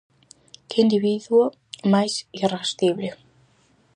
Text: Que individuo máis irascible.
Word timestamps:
Que 0.69 0.77
individuo 0.85 1.43
máis 1.93 2.13
irascible. 2.45 3.09